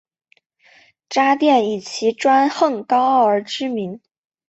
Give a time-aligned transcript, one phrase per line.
[1.09, 4.01] 渣甸以其专横高傲而知名。